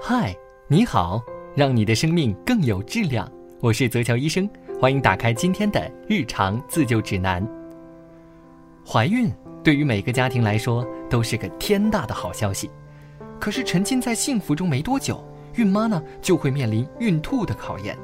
[0.00, 0.34] 嗨，
[0.68, 1.22] 你好，
[1.54, 3.30] 让你的生命更有质量。
[3.60, 4.48] 我是泽乔医生，
[4.80, 7.46] 欢迎打开今天的日常自救指南。
[8.86, 9.30] 怀孕
[9.62, 12.70] 对于每个家庭来说都是个天大的好消息，
[13.38, 15.22] 可是沉浸在幸福中没多久，
[15.54, 17.96] 孕妈呢就会面临孕吐的考验。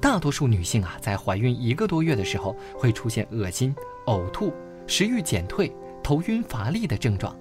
[0.00, 3.74] 大多数女性啊，在怀孕一个多月的时候会出现恶心、
[4.06, 4.52] 呕吐、
[4.86, 7.34] 食欲减退、头晕乏力的症状，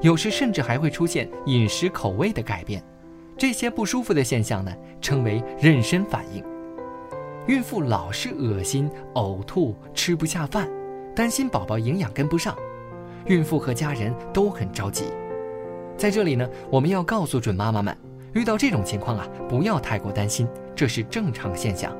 [0.00, 2.82] 有时甚至还会出现饮食口味的改变。
[3.36, 6.42] 这些不舒服的现象呢，称为妊娠反应。
[7.46, 10.68] 孕妇老是恶心、呕吐、吃不下饭，
[11.14, 12.56] 担心宝宝营养跟不上，
[13.26, 15.04] 孕妇和家人都很着急。
[15.96, 17.96] 在这里呢，我们要告诉准妈妈们，
[18.32, 21.94] 遇到这种情况啊，不要太过担心，这是正常现象。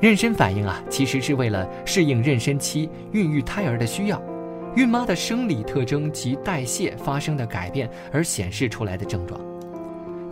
[0.00, 4.22] 妊娠反应啊，其实是为了适应妊娠期孕育胎儿的需要，
[4.76, 9.40] 孕妈的生理特征及代谢发生的改变而显示出来的症状。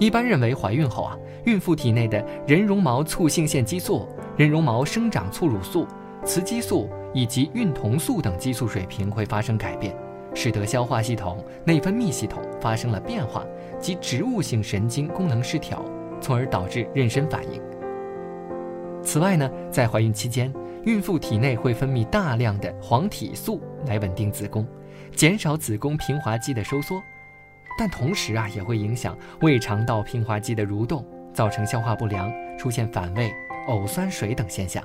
[0.03, 5.87] 一般认为，怀孕后啊，孕妇体内的人绒毛促性腺激素、人绒毛生长促乳素、
[6.25, 9.95] 雌激素以及孕酮素等激素水平会发生改变，
[10.35, 13.47] 使得消化系统、内分泌系统发生了变化
[13.79, 15.81] 及植物性神经功能失调，
[16.21, 17.63] 从而导致妊娠反应。
[19.05, 20.53] 此外呢，在怀孕期间，
[20.85, 24.67] 孕妇体内会分泌大量的黄体素来稳定子宫，
[25.15, 27.01] 减少子宫平滑肌的收缩。
[27.79, 33.33] 但同时啊，也会影响胃肠道平滑肌的蠕动，造成消化不良，出现反胃、
[33.69, 34.83] 呕酸水等现象。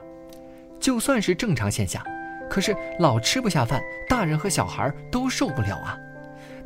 [0.79, 2.03] 就算是正常现象，
[2.49, 5.97] 可是老吃不下饭，大人和小孩都受不了啊。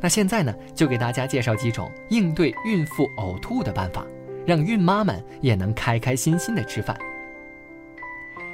[0.00, 4.04] 那现在呢，就给大家介绍几种应对孕妇呕吐的办法，
[4.46, 6.96] 让孕妈们也能开开心心的吃饭。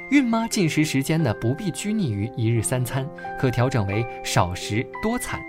[0.09, 5.39] 孕妈进食时间呢，不必拘泥于一日三餐，可调整为少食多餐。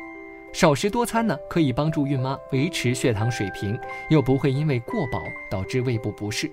[0.52, 6.50] 少食多餐呢，可以帮助孕妈维持血糖水平，又不会因为过饱导致胃部不适。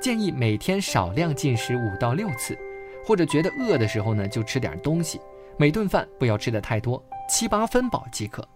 [0.00, 2.58] 建议每天少量进食五到六次，
[3.04, 5.20] 或者觉得饿的时候呢，就吃点东西。
[5.56, 8.46] 每顿饭不要吃的太多，七八分饱即可。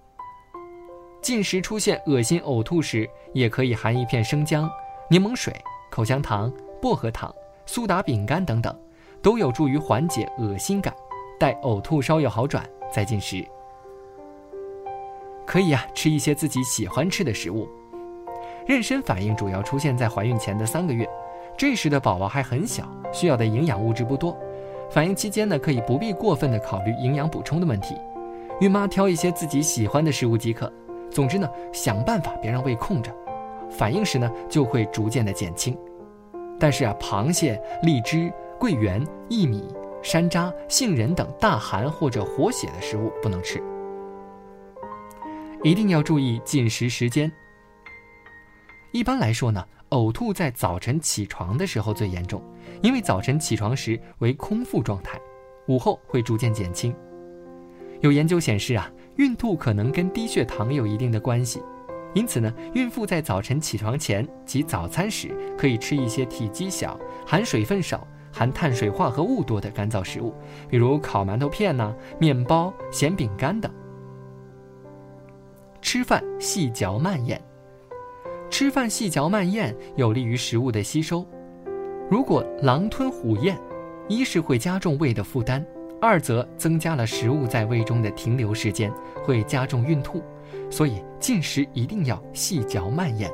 [1.20, 4.68] 进食出现恶心呕吐时，也可以含一片生姜、
[5.10, 5.54] 柠檬水、
[5.90, 7.32] 口香糖、薄荷糖、
[7.66, 8.74] 苏打饼干等等，
[9.22, 10.94] 都有助于缓解恶心感。
[11.38, 13.46] 待呕吐稍有好转再进食。
[15.48, 17.66] 可以啊，吃一些自己喜欢吃的食物。
[18.66, 21.08] 妊娠反应主要出现在怀孕前的三个月，
[21.56, 24.36] 这时的宝宝还很小，需要的营养物质不多。
[24.90, 27.96] 反应期间呢，可以不必过分的考虑营养补充的问题，
[28.60, 30.70] 孕妈挑一些自己喜欢的食物即可。
[31.10, 33.10] 总之呢，想办法别让胃空着，
[33.70, 35.74] 反应时呢就会逐渐的减轻。
[36.60, 38.30] 但是啊，螃蟹、荔枝、
[38.60, 39.66] 桂圆、薏米、
[40.02, 43.62] 山楂、杏仁等大寒或者活血的食物不能吃。
[45.62, 47.30] 一定要注意进食时间。
[48.92, 52.42] 一般来说呢，呕吐在早晨起床的时候最严重，
[52.82, 55.20] 因为早晨起床时为空腹状态，
[55.66, 56.94] 午后会逐渐减轻。
[58.00, 61.60] 有研究显示啊，孕吐可能跟低血糖有一定的关系，
[62.14, 70.32] 因此呢，孕妇在早晨起床前及早餐时可以吃一些体积小、含水分少、含碳水化合物多的干燥食物，
[70.70, 73.70] 比如烤馒头片呐、面包、咸饼干等。
[75.90, 77.40] 吃饭细嚼慢咽，
[78.50, 81.26] 吃饭细嚼慢咽有利于食物的吸收。
[82.10, 83.56] 如果狼吞虎咽，
[84.06, 85.64] 一是会加重胃的负担，
[85.98, 88.92] 二则增加了食物在胃中的停留时间，
[89.24, 90.22] 会加重孕吐。
[90.68, 93.32] 所以进食一定要细嚼慢咽。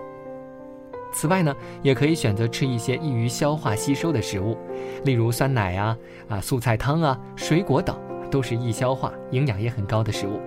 [1.12, 4.56] 此外呢，也可以选择吃一些易于消化吸收的食物，
[5.04, 5.98] 例如酸奶啊、
[6.28, 7.98] 啊素菜汤啊、水果等，
[8.30, 10.40] 都是易消化、营养也很高的食物。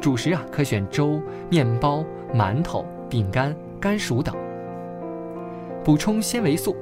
[0.00, 1.20] 主食啊，可选粥、
[1.50, 2.04] 面包、
[2.34, 4.34] 馒头、饼干、甘薯等。
[5.84, 6.76] 补充纤维素。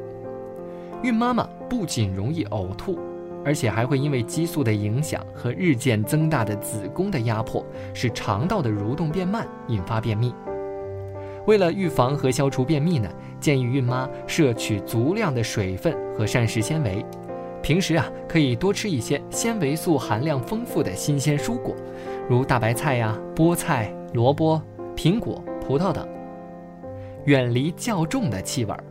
[1.03, 2.99] 孕妈妈不仅容易呕吐，
[3.45, 10.35] 而且还会因为激素的影响和日渐增大的子宫的压迫，使肠道的蠕动变慢，引发便秘。
[11.47, 13.09] 为了预防和消除便秘呢，
[13.39, 17.05] 建议孕妈摄取足量的水分和膳食纤维。
[17.63, 21.75] 平时啊，可以多吃一些纤维素含量丰富的新鲜蔬果。
[22.29, 24.61] 如大白菜呀、菠菜、萝卜、
[24.97, 26.09] 苹果、葡萄等，
[27.27, 28.85] 远离较重的气味儿。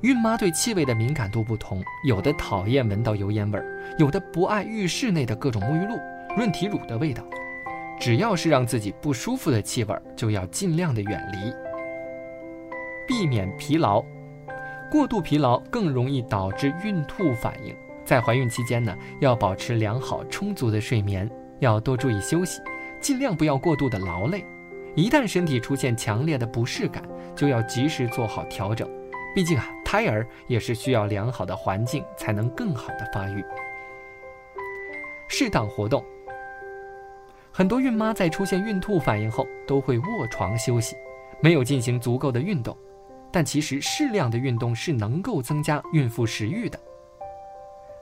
[0.00, 5.96] 孕妈对气味的敏感度不同，有的讨厌闻到油烟味儿，有的不爱浴室内的各种沐浴露、
[6.36, 7.22] 润体乳的味道。
[8.00, 11.52] 只要是让自己不舒服的气味儿，就要尽量的远离。
[13.06, 14.04] 避免疲劳，
[14.90, 17.72] 过度疲劳更容易导致孕吐反应。
[18.04, 21.30] 在怀孕期间呢，要保持良好充足的睡眠。
[21.60, 22.60] 要多注意休息，
[23.00, 24.44] 尽量不要过度的劳累。
[24.94, 27.02] 一旦身体出现强烈的不适感，
[27.36, 28.88] 就要及时做好调整。
[29.34, 33.44] 毕竟啊，胎儿也是需要良好的环境才能更好的发育。
[35.28, 36.04] 适当活动。
[37.52, 40.96] 很多孕妈在出现孕吐反应后都会卧床休息，
[41.40, 42.76] 没有进行足够的运动。
[43.30, 46.80] 但其实适量的运动是能够增加孕妇食欲的。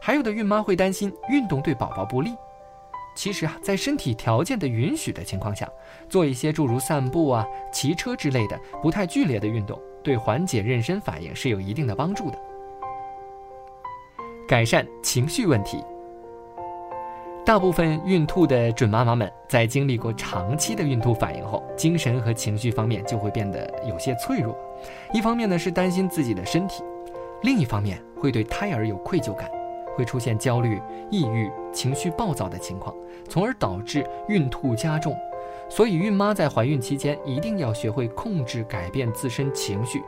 [0.00, 2.30] 还有的孕妈会担心运动对宝宝不利，
[3.16, 5.66] 其实啊，在身体条件的允许的情况下，
[6.08, 12.38] 做一些诸如散步啊、骑车之类的不太剧烈的运动，对缓解妊娠反应是有一定的帮助的。
[14.46, 15.82] 改善情绪问题。
[17.44, 24.56] 大部分孕吐的准妈妈们在经历过长期的孕吐反应后，精神和情绪方面就会变得有些脆弱。
[25.12, 26.82] 一方面呢是担心自己的身体，
[27.42, 29.48] 另一方面会对胎儿有愧疚感，
[29.96, 32.94] 会出现焦虑、抑郁、情绪暴躁的情况，
[33.28, 35.16] 从而导致孕吐加重。
[35.68, 40.00] 所以孕妈在怀孕期间一定要学会控制、改变自身情绪，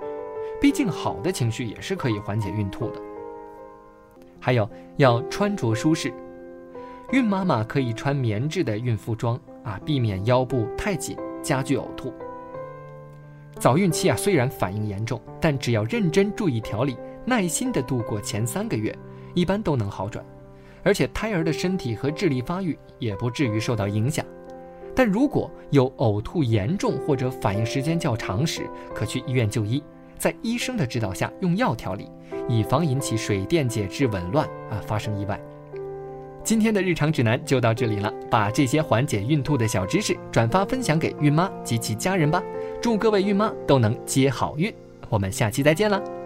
[0.60, 3.00] 毕竟好的情绪也是可以缓解孕吐的。
[4.38, 4.68] 还有
[4.98, 6.12] 要穿着舒适。
[7.10, 12.12] 孕妈妈可以穿棉质的孕妇装啊，避免腰部太紧，加剧呕吐。
[13.58, 18.96] 早孕期啊，虽然反应严重，但只要认真注意调理，耐心的度过前三个月，
[19.38, 20.24] 一般都能好转。
[20.82, 24.24] 而且胎儿的身体和智力发育也不至于受到影响。
[24.94, 28.62] 但如果有呕吐严重或者反应时间较长时，
[28.94, 29.82] 可去医院就医，
[30.16, 32.10] 在医生的指导下用药调理，
[32.48, 35.38] 以防引起水电解质紊乱啊，发生意外。
[36.42, 42.42] 今天的日常指南就到这里了，把这些缓解孕吐的小知识转发分享给孕妈及其家人吧，
[42.80, 44.72] 祝各位孕妈都能接好运，
[45.08, 46.17] 我们下期再见了。